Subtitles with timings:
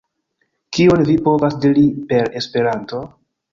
[0.77, 3.07] Kion vi povas diri per Esperanto?